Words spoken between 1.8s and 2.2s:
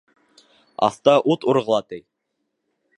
ти.